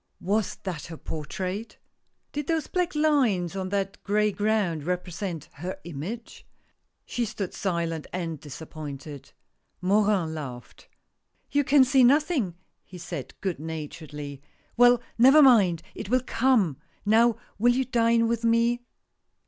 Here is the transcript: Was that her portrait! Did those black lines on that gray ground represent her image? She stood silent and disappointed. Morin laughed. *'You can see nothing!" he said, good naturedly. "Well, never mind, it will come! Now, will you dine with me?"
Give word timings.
Was 0.19 0.55
that 0.63 0.87
her 0.87 0.97
portrait! 0.97 1.77
Did 2.31 2.47
those 2.47 2.65
black 2.65 2.95
lines 2.95 3.55
on 3.55 3.69
that 3.69 4.03
gray 4.03 4.31
ground 4.31 4.83
represent 4.83 5.47
her 5.53 5.79
image? 5.83 6.43
She 7.05 7.23
stood 7.23 7.53
silent 7.53 8.07
and 8.11 8.39
disappointed. 8.39 9.31
Morin 9.79 10.33
laughed. 10.33 10.87
*'You 11.51 11.63
can 11.63 11.83
see 11.83 12.03
nothing!" 12.03 12.55
he 12.83 12.97
said, 12.97 13.35
good 13.41 13.59
naturedly. 13.59 14.41
"Well, 14.75 15.03
never 15.19 15.43
mind, 15.43 15.83
it 15.93 16.09
will 16.09 16.23
come! 16.25 16.77
Now, 17.05 17.37
will 17.59 17.73
you 17.75 17.85
dine 17.85 18.27
with 18.27 18.43
me?" 18.43 18.81